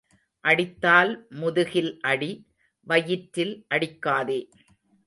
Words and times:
அடித்தால் 0.43 1.11
முதுகில் 1.31 1.91
அடி, 2.01 2.31
வயிற்றில் 2.87 3.55
அடிக்காதே. 3.69 4.41